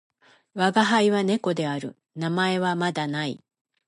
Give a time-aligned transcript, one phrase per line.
[0.55, 1.95] わがはいは猫である。
[2.15, 3.43] 名前はまだ無い。